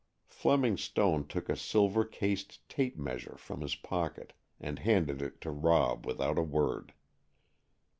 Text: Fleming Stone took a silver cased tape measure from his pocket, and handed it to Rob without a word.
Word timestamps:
Fleming 0.25 0.77
Stone 0.77 1.27
took 1.27 1.47
a 1.47 1.55
silver 1.55 2.03
cased 2.03 2.67
tape 2.67 2.97
measure 2.97 3.35
from 3.37 3.61
his 3.61 3.75
pocket, 3.75 4.33
and 4.59 4.79
handed 4.79 5.21
it 5.21 5.39
to 5.41 5.51
Rob 5.51 6.07
without 6.07 6.39
a 6.39 6.41
word. 6.41 6.93